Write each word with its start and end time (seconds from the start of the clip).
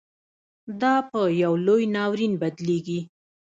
دا 0.81 0.93
پـه 1.09 1.21
يـو 1.41 1.53
لـوى 1.65 1.85
نـاوريـن 1.95 2.33
بـدليږي. 2.41 2.99